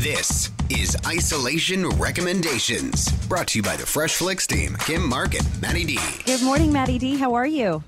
This 0.00 0.50
is 0.70 0.96
Isolation 1.06 1.86
Recommendations, 1.86 3.12
brought 3.26 3.48
to 3.48 3.58
you 3.58 3.62
by 3.62 3.76
the 3.76 3.84
Fresh 3.84 4.14
Flicks 4.14 4.46
team, 4.46 4.74
Kim 4.80 5.06
Mark 5.06 5.34
and 5.34 5.60
Matty 5.60 5.84
D. 5.84 5.98
Good 6.24 6.42
morning, 6.42 6.72
Matty 6.72 6.98
D. 6.98 7.18
How 7.18 7.34
are 7.34 7.46
you? 7.46 7.84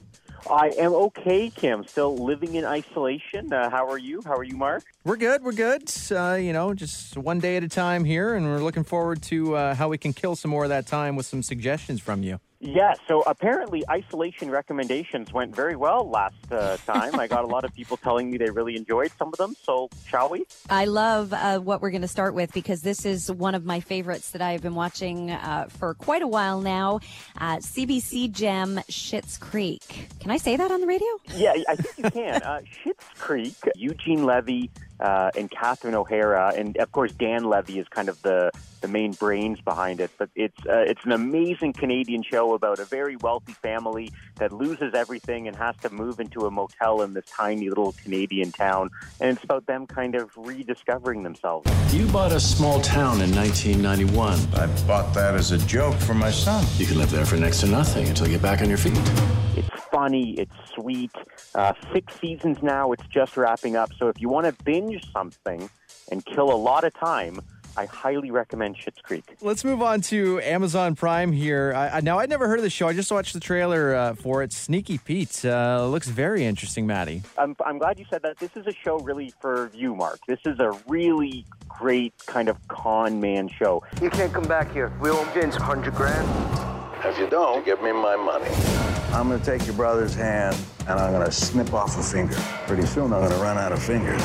I 0.51 0.75
am 0.79 0.93
okay, 0.93 1.49
Kim. 1.49 1.87
Still 1.87 2.15
living 2.15 2.57
in 2.57 2.67
isolation. 2.67 3.51
Uh, 3.51 3.71
how 3.71 3.89
are 3.89 3.97
you? 3.97 4.21
How 4.27 4.37
are 4.37 4.43
you, 4.43 4.59
Mark? 4.59 4.85
We're 5.05 5.17
good. 5.17 5.43
We're 5.43 5.53
good. 5.53 5.91
Uh, 6.11 6.35
you 6.35 6.53
know, 6.53 6.75
just 6.75 7.17
one 7.17 7.41
day 7.41 7.57
at 7.57 7.65
a 7.65 7.69
time 7.69 8.05
here, 8.05 8.35
and 8.35 8.45
we're 8.45 8.59
looking 8.59 8.85
forward 8.85 9.23
to 9.23 9.57
uh, 9.57 9.75
how 9.75 9.89
we 9.89 9.97
can 9.97 10.13
kill 10.13 10.37
some 10.37 10.51
more 10.51 10.65
of 10.65 10.69
that 10.69 10.87
time 10.87 11.17
with 11.17 11.25
some 11.25 11.43
suggestions 11.43 12.03
from 12.03 12.23
you. 12.23 12.41
Yeah, 12.65 12.95
so 13.09 13.23
apparently 13.23 13.83
isolation 13.91 14.49
recommendations 14.49 15.33
went 15.33 15.53
very 15.55 15.75
well 15.75 16.09
last 16.09 16.37
uh, 16.53 16.77
time. 16.87 17.19
I 17.19 17.27
got 17.27 17.43
a 17.43 17.49
lot 17.49 17.65
of 17.65 17.75
people 17.75 17.97
telling 17.97 18.31
me 18.31 18.39
they 18.39 18.51
really 18.51 18.77
enjoyed 18.77 19.11
some 19.19 19.29
of 19.29 19.37
them. 19.37 19.57
So, 19.65 19.91
shall 20.07 20.29
we? 20.29 20.47
I 20.71 20.85
love 20.85 21.33
uh, 21.33 21.59
what 21.59 21.83
we're 21.83 21.91
going 21.91 22.03
to 22.03 22.09
start 22.09 22.35
with 22.35 22.53
because 22.53 22.81
this 22.83 23.05
is 23.05 23.33
one 23.33 23.57
of 23.57 23.65
my 23.65 23.81
favorites 23.81 24.31
that 24.31 24.43
I've 24.43 24.63
been 24.63 24.77
watching 24.77 25.33
uh, 25.33 25.67
for 25.71 25.95
quite 25.95 26.23
a 26.23 26.29
while 26.29 26.61
now. 26.61 27.01
Uh, 27.37 27.57
CBC 27.57 28.31
Gem 28.31 28.77
Schitt's 28.89 29.39
Creek. 29.39 30.09
Can 30.21 30.31
I 30.31 30.37
say 30.37 30.57
that 30.57 30.71
on 30.71 30.81
the 30.81 30.87
radio? 30.87 31.09
Yeah, 31.35 31.55
I 31.69 31.75
think 31.75 31.99
you 31.99 32.11
can. 32.13 32.43
uh, 32.45 32.61
Schitt's 32.85 33.05
Creek, 33.19 33.57
Eugene 33.75 34.25
Levy, 34.25 34.71
uh, 35.03 35.31
and 35.37 35.51
Catherine 35.51 35.95
O'Hara, 35.95 36.55
and 36.57 36.77
of 36.77 36.93
course 36.93 37.13
Dan 37.13 37.45
Levy 37.45 37.79
is 37.79 37.89
kind 37.89 38.09
of 38.09 38.23
the 38.23 38.53
the 38.81 38.89
main 38.89 39.13
brains 39.13 39.61
behind 39.61 40.01
it. 40.01 40.11
But 40.17 40.31
it's 40.37 40.59
uh, 40.67 40.85
it's 40.87 41.05
an 41.05 41.13
amazing 41.13 41.73
Canadian 41.73 42.23
show 42.23 42.55
about 42.55 42.79
a 42.79 42.85
very 42.85 43.17
wealthy 43.17 43.53
family 43.53 44.13
that 44.37 44.53
loses 44.53 44.95
everything 44.95 45.49
and 45.49 45.57
has 45.57 45.77
to 45.79 45.91
move 45.91 46.21
into 46.21 46.47
a 46.47 46.51
motel 46.51 47.03
in 47.03 47.15
this 47.15 47.25
tiny 47.27 47.69
little 47.69 47.93
Canadian 47.93 48.53
town, 48.53 48.91
and 49.21 49.37
it's 49.37 49.45
about 49.45 49.67
them 49.67 49.87
kind 49.87 50.15
of 50.15 50.31
rediscovering 50.37 51.25
themselves. 51.25 51.69
You 51.93 52.07
bought 52.07 52.33
a 52.33 52.41
small 52.41 52.81
town 52.81 53.21
in 53.21 53.35
1991. 53.35 54.39
I 54.55 54.67
bought 54.87 55.13
that 55.15 55.35
as 55.35 55.51
a 55.51 55.59
joke 55.59 55.97
for 55.97 56.15
my 56.15 56.31
son. 56.31 56.65
You 56.77 56.87
can 56.87 56.99
live 56.99 57.11
there 57.11 57.27
for 57.27 57.37
next 57.37 57.61
to 57.61 57.67
nothing 57.67 58.09
until 58.09 58.27
you 58.27 58.35
get 58.35 58.43
back 58.43 58.63
on 58.63 58.69
your 58.69 58.79
feet. 58.79 59.42
It's 59.57 59.69
funny, 59.91 60.33
it's 60.33 60.55
sweet. 60.75 61.13
Uh, 61.55 61.75
six 61.93 62.19
seasons 62.21 62.63
now, 62.63 62.93
it's 62.93 63.07
just 63.09 63.37
wrapping 63.37 63.77
up. 63.77 63.93
So 63.99 64.09
if 64.09 64.21
you 64.21 64.29
want 64.29 64.47
to 64.47 64.65
binge 64.65 65.11
something 65.13 65.69
and 66.11 66.25
kill 66.25 66.53
a 66.53 66.57
lot 66.57 66.85
of 66.85 66.95
time, 66.95 67.41
I 67.77 67.87
highly 67.87 68.31
recommend 68.31 68.77
Schitt's 68.77 69.01
Creek. 69.03 69.37
Let's 69.41 69.65
move 69.65 69.83
on 69.83 70.03
to 70.03 70.41
Amazon 70.41 70.95
Prime 70.95 71.33
here. 71.33 71.73
I, 71.75 71.89
I, 71.89 72.01
now, 72.01 72.19
I'd 72.19 72.29
never 72.29 72.47
heard 72.47 72.59
of 72.59 72.63
the 72.63 72.71
show. 72.71 72.89
I 72.89 72.93
just 72.93 73.11
watched 73.11 73.33
the 73.33 73.41
trailer 73.41 73.95
uh, 73.95 74.15
for 74.15 74.43
it. 74.43 74.53
Sneaky 74.53 74.99
Pete 74.99 75.45
uh, 75.45 75.87
looks 75.87 76.09
very 76.09 76.45
interesting, 76.45 76.87
Matty. 76.87 77.23
I'm, 77.39 77.57
I'm 77.65 77.79
glad 77.79 77.99
you 77.99 78.05
said 78.11 78.23
that. 78.23 78.39
This 78.39 78.51
is 78.57 78.67
a 78.67 78.73
show 78.73 78.99
really 78.99 79.33
for 79.41 79.71
you, 79.75 79.95
Mark. 79.95 80.21
This 80.29 80.41
is 80.45 80.59
a 80.61 80.73
really 80.87 81.47
great 81.69 82.15
kind 82.27 82.49
of 82.49 82.57
con 82.69 83.21
man 83.21 83.49
show. 83.49 83.83
You 84.03 84.11
can't 84.11 84.33
come 84.33 84.45
back 84.45 84.71
here. 84.73 84.93
We 85.01 85.11
owe 85.11 85.25
Vince 85.33 85.59
100 85.59 85.95
grand. 85.95 86.29
If 87.05 87.19
you 87.19 87.29
don't, 87.29 87.65
give 87.65 87.83
me 87.83 87.93
my 87.93 88.17
money. 88.17 88.92
I'm 89.13 89.29
to 89.29 89.45
take 89.45 89.67
your 89.67 89.77
brother's 89.77 90.15
hand 90.15 90.57
and 90.89 90.99
I'm 90.99 91.23
to 91.23 91.31
snip 91.31 91.75
off 91.75 91.99
a 91.99 92.03
finger. 92.03 92.35
Pretty 92.67 92.87
soon 92.87 93.13
I'm 93.13 93.29
to 93.29 93.37
run 93.37 93.59
out 93.59 93.71
of 93.71 93.83
fingers. 93.83 94.23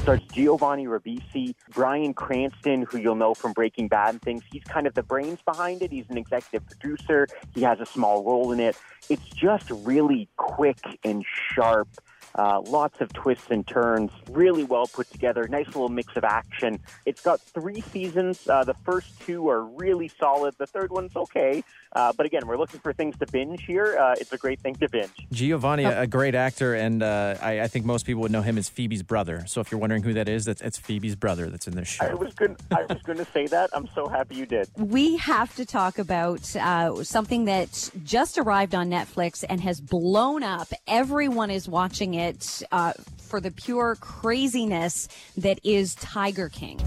Stars 0.00 0.20
Giovanni 0.32 0.86
Ribisi, 0.86 1.54
Bryan 1.70 2.14
Cranston, 2.14 2.82
who 2.82 2.98
you'll 2.98 3.14
know 3.14 3.34
from 3.34 3.52
Breaking 3.52 3.88
Bad 3.88 4.14
and 4.14 4.22
things. 4.22 4.42
He's 4.50 4.64
kind 4.64 4.86
of 4.86 4.94
the 4.94 5.02
brains 5.02 5.38
behind 5.44 5.82
it. 5.82 5.90
He's 5.92 6.04
an 6.08 6.16
executive 6.16 6.66
producer. 6.66 7.26
He 7.54 7.60
has 7.60 7.78
a 7.78 7.86
small 7.86 8.24
role 8.24 8.52
in 8.52 8.60
it. 8.60 8.76
It's 9.10 9.26
just 9.28 9.70
really 9.70 10.30
quick 10.36 10.78
and 11.04 11.24
sharp. 11.52 11.88
Uh, 12.36 12.60
lots 12.62 13.00
of 13.00 13.12
twists 13.12 13.46
and 13.50 13.66
turns, 13.66 14.10
really 14.30 14.64
well 14.64 14.86
put 14.86 15.08
together. 15.10 15.46
Nice 15.46 15.66
little 15.66 15.88
mix 15.88 16.16
of 16.16 16.24
action. 16.24 16.80
It's 17.06 17.22
got 17.22 17.40
three 17.40 17.80
seasons. 17.80 18.48
Uh, 18.48 18.64
the 18.64 18.74
first 18.74 19.20
two 19.20 19.48
are 19.48 19.62
really 19.62 20.08
solid. 20.08 20.54
The 20.58 20.66
third 20.66 20.90
one's 20.90 21.14
okay. 21.14 21.62
Uh, 21.92 22.12
but 22.16 22.26
again, 22.26 22.44
we're 22.46 22.56
looking 22.56 22.80
for 22.80 22.92
things 22.92 23.16
to 23.18 23.26
binge 23.26 23.64
here. 23.64 23.96
Uh, 23.96 24.16
it's 24.18 24.32
a 24.32 24.36
great 24.36 24.58
thing 24.60 24.74
to 24.74 24.88
binge. 24.88 25.12
Giovanni, 25.30 25.84
a 25.84 26.08
great 26.08 26.34
actor, 26.34 26.74
and 26.74 27.04
uh, 27.04 27.36
I, 27.40 27.60
I 27.60 27.68
think 27.68 27.84
most 27.84 28.04
people 28.04 28.22
would 28.22 28.32
know 28.32 28.42
him 28.42 28.58
as 28.58 28.68
Phoebe's 28.68 29.04
brother. 29.04 29.44
So 29.46 29.60
if 29.60 29.70
you're 29.70 29.80
wondering 29.80 30.02
who 30.02 30.14
that 30.14 30.28
is, 30.28 30.44
that's 30.44 30.60
it's 30.60 30.76
Phoebe's 30.76 31.14
brother 31.14 31.46
that's 31.46 31.68
in 31.68 31.76
this 31.76 31.86
show. 31.86 32.04
I 32.04 32.14
was 32.14 32.34
going. 32.34 32.56
I 32.72 32.82
was 32.88 33.00
going 33.02 33.18
to 33.18 33.26
say 33.26 33.46
that. 33.46 33.70
I'm 33.72 33.88
so 33.94 34.08
happy 34.08 34.34
you 34.34 34.46
did. 34.46 34.68
We 34.76 35.18
have 35.18 35.54
to 35.54 35.64
talk 35.64 36.00
about 36.00 36.56
uh, 36.56 37.04
something 37.04 37.44
that 37.44 37.90
just 38.02 38.38
arrived 38.38 38.74
on 38.74 38.90
Netflix 38.90 39.44
and 39.48 39.60
has 39.60 39.80
blown 39.80 40.42
up. 40.42 40.68
Everyone 40.88 41.52
is 41.52 41.68
watching 41.68 42.14
it 42.14 42.23
uh, 42.72 42.92
for 43.18 43.40
the 43.40 43.50
pure 43.50 43.96
craziness 44.00 45.08
that 45.36 45.58
is 45.64 45.94
Tiger 45.96 46.48
King. 46.48 46.78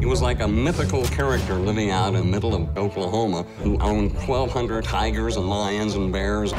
He 0.00 0.06
was 0.06 0.22
like 0.22 0.40
a 0.40 0.48
mythical 0.48 1.04
character 1.06 1.54
living 1.54 1.90
out 1.90 2.14
in 2.14 2.14
the 2.14 2.24
middle 2.24 2.54
of 2.54 2.78
Oklahoma 2.78 3.42
who 3.62 3.78
owned 3.80 4.14
1,200 4.14 4.84
tigers 4.84 5.36
and 5.36 5.48
lions 5.48 5.96
and 5.96 6.12
bears. 6.12 6.52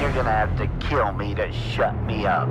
You're 0.00 0.12
gonna 0.12 0.30
have 0.30 0.56
to 0.58 0.66
kill 0.88 1.12
me 1.12 1.34
to 1.34 1.52
shut 1.52 1.94
me 2.04 2.26
up. 2.26 2.48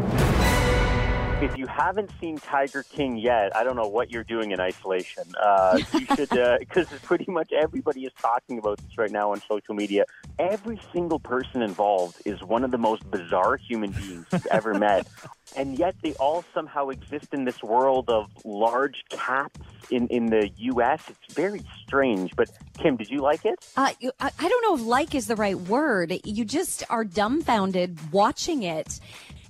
If 1.41 1.57
you 1.57 1.66
haven't 1.66 2.12
seen 2.22 2.38
Tiger 2.38 2.84
King 2.84 3.18
yet, 3.18 3.56
I 3.56 3.63
don't 3.63 3.75
know 3.75 3.88
what 3.88 4.12
you're 4.12 4.24
doing 4.24 4.52
in 4.52 4.59
isolation. 4.59 5.24
Uh, 5.41 5.79
you 5.94 6.06
should, 6.16 6.29
because 6.59 6.88
pretty 7.02 7.31
much 7.31 7.52
everybody 7.52 8.06
is 8.06 8.12
talking 8.22 8.59
about 8.59 8.78
this 8.78 8.96
right 8.96 9.09
now 9.09 9.31
on 9.31 9.41
social 9.50 9.74
media. 9.74 10.06
Every 10.38 10.80
single 10.94 11.19
person 11.19 11.63
involved 11.63 12.22
is 12.25 12.44
one 12.44 12.63
of 12.63 12.69
the 12.69 12.78
most 12.78 13.09
bizarre 13.09 13.57
human 13.57 13.90
beings 13.90 14.28
you've 14.31 14.47
ever 14.47 14.74
met. 14.75 15.07
And 15.57 15.78
yet 15.78 15.96
they 16.01 16.13
all 16.13 16.46
somehow 16.53 16.88
exist 16.88 17.34
in 17.34 17.44
this 17.44 17.62
world 17.62 18.09
of 18.09 18.28
large 18.46 19.03
cats 19.09 19.59
in, 19.90 20.07
in 20.07 20.28
the 20.28 20.50
U.S. 20.56 21.01
It's 21.09 21.34
very 21.34 21.62
strange. 21.85 22.34
But 22.38 22.50
Kim, 22.78 22.96
did 22.96 23.09
you 23.09 23.19
like 23.19 23.44
it? 23.44 23.59
Uh, 23.75 23.91
you- 24.00 24.13
I, 24.22 24.31
I 24.40 24.47
don't 24.47 24.62
know 24.62 24.75
if 24.75 24.81
like 24.90 25.13
is 25.13 25.28
the 25.28 25.35
right 25.35 25.57
word. 25.57 26.13
You 26.24 26.46
just 26.46 26.85
are 26.90 27.03
dumbfounded 27.03 28.13
watching 28.13 28.63
it 28.63 29.01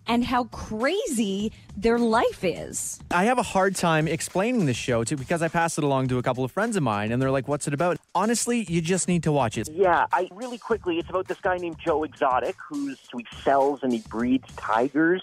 and 0.07 0.23
how 0.23 0.45
crazy 0.45 1.51
their 1.77 1.97
life 1.99 2.43
is. 2.43 2.99
I 3.11 3.25
have 3.25 3.37
a 3.37 3.43
hard 3.43 3.75
time 3.75 4.07
explaining 4.07 4.65
this 4.65 4.77
show 4.77 5.03
to 5.03 5.15
because 5.15 5.41
I 5.41 5.47
pass 5.47 5.77
it 5.77 5.83
along 5.83 6.07
to 6.09 6.17
a 6.17 6.23
couple 6.23 6.43
of 6.43 6.51
friends 6.51 6.75
of 6.75 6.83
mine, 6.83 7.11
and 7.11 7.21
they're 7.21 7.31
like, 7.31 7.47
"What's 7.47 7.67
it 7.67 7.73
about?" 7.73 7.97
Honestly, 8.13 8.65
you 8.67 8.81
just 8.81 9.07
need 9.07 9.23
to 9.23 9.31
watch 9.31 9.57
it. 9.57 9.69
Yeah, 9.69 10.05
I 10.11 10.27
really 10.31 10.57
quickly. 10.57 10.97
It's 10.97 11.09
about 11.09 11.27
this 11.27 11.39
guy 11.39 11.57
named 11.57 11.77
Joe 11.83 12.03
Exotic 12.03 12.55
who's 12.69 12.99
who 13.11 13.19
he 13.19 13.25
sells 13.43 13.83
and 13.83 13.91
he 13.91 13.99
breeds 13.99 14.47
tigers. 14.55 15.21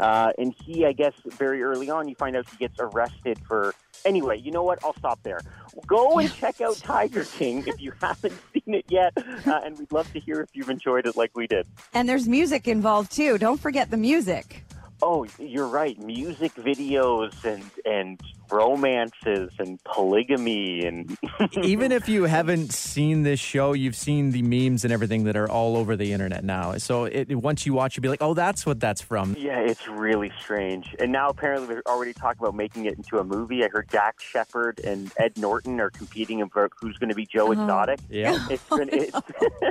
Uh, 0.00 0.32
and 0.38 0.54
he, 0.64 0.84
I 0.84 0.92
guess, 0.92 1.12
very 1.26 1.62
early 1.62 1.88
on, 1.88 2.08
you 2.08 2.16
find 2.16 2.34
out 2.34 2.48
he 2.50 2.56
gets 2.56 2.76
arrested 2.80 3.38
for. 3.46 3.74
Anyway, 4.04 4.38
you 4.38 4.50
know 4.50 4.62
what? 4.62 4.82
I'll 4.84 4.96
stop 4.96 5.22
there. 5.22 5.40
Go 5.86 6.18
and 6.18 6.32
check 6.32 6.60
out 6.60 6.76
Tiger 6.76 7.24
King 7.24 7.64
if 7.66 7.80
you 7.80 7.92
haven't 8.00 8.34
seen 8.52 8.74
it 8.74 8.84
yet, 8.88 9.12
uh, 9.46 9.60
and 9.64 9.78
we'd 9.78 9.92
love 9.92 10.12
to 10.12 10.20
hear 10.20 10.40
if 10.40 10.50
you've 10.54 10.68
enjoyed 10.70 11.06
it 11.06 11.16
like 11.16 11.30
we 11.36 11.46
did. 11.46 11.66
And 11.94 12.08
there's 12.08 12.28
music 12.28 12.68
involved 12.68 13.12
too. 13.12 13.38
Don't 13.38 13.60
forget 13.60 13.90
the 13.90 13.96
music. 13.96 14.64
Oh, 15.00 15.26
you're 15.38 15.66
right. 15.66 15.98
Music 15.98 16.54
videos 16.54 17.44
and 17.44 17.64
and 17.84 18.20
romances 18.52 19.50
and 19.58 19.82
polygamy 19.84 20.84
and 20.84 21.16
Even 21.62 21.90
if 21.92 22.08
you 22.08 22.24
haven't 22.24 22.72
seen 22.72 23.22
this 23.22 23.40
show, 23.40 23.72
you've 23.72 23.96
seen 23.96 24.30
the 24.30 24.42
memes 24.42 24.84
and 24.84 24.92
everything 24.92 25.24
that 25.24 25.36
are 25.36 25.48
all 25.48 25.76
over 25.76 25.96
the 25.96 26.12
internet 26.12 26.44
now. 26.44 26.76
So 26.78 27.04
it, 27.04 27.34
once 27.34 27.66
you 27.66 27.72
watch, 27.74 27.96
you'll 27.96 28.02
be 28.02 28.08
like, 28.08 28.22
"Oh, 28.22 28.34
that's 28.34 28.64
what 28.64 28.80
that's 28.80 29.00
from." 29.00 29.34
Yeah, 29.38 29.60
it's 29.60 29.88
really 29.88 30.32
strange. 30.40 30.94
And 30.98 31.10
now 31.12 31.28
apparently 31.28 31.68
they're 31.68 31.82
already 31.86 32.12
talking 32.12 32.40
about 32.40 32.54
making 32.54 32.84
it 32.84 32.96
into 32.96 33.18
a 33.18 33.24
movie. 33.24 33.64
I 33.64 33.68
heard 33.68 33.88
Dax 33.88 34.22
Shepard 34.22 34.80
and 34.80 35.12
Ed 35.16 35.38
Norton 35.38 35.80
are 35.80 35.90
competing 35.90 36.42
for 36.48 36.70
who's 36.80 36.96
going 36.98 37.08
to 37.08 37.14
be 37.14 37.26
Joe 37.26 37.52
uh-huh. 37.52 37.62
Exotic. 37.62 38.00
Yeah. 38.08 38.38
It's, 38.52 38.68
been, 38.68 38.88
it's 38.92 39.18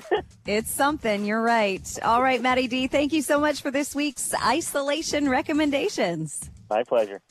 It's 0.48 0.72
something. 0.72 1.25
You're 1.25 1.42
right. 1.42 1.88
All 2.03 2.22
right, 2.22 2.42
Matty 2.42 2.68
D. 2.68 2.88
Thank 2.88 3.13
you 3.13 3.22
so 3.22 3.40
much 3.40 3.62
for 3.62 3.69
this 3.69 3.94
week's 3.94 4.34
isolation 4.34 5.30
recommendations. 5.30 6.50
my 6.69 6.84
pleasure. 6.84 7.22